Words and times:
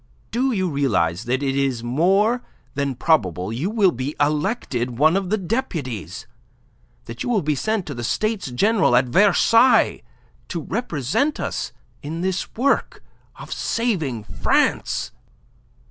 Do 0.31 0.51
you 0.51 0.67
realize 0.67 1.25
that 1.25 1.43
it 1.43 1.55
is 1.55 1.83
more 1.83 2.41
than 2.73 2.95
probable 2.95 3.53
you 3.53 3.69
will 3.69 3.91
be 3.91 4.15
elected 4.19 4.97
one 4.97 5.15
of 5.15 5.29
the 5.29 5.37
deputies, 5.37 6.25
that 7.05 7.21
you 7.21 7.29
will 7.29 7.43
be 7.43 7.53
sent 7.53 7.85
to 7.85 7.93
the 7.93 8.03
States 8.03 8.49
General 8.49 8.95
at 8.95 9.05
Versailles 9.05 10.01
to 10.47 10.61
represent 10.61 11.39
us 11.39 11.71
in 12.01 12.21
this 12.21 12.51
work 12.55 13.03
of 13.35 13.53
saving 13.53 14.23
France?" 14.23 15.11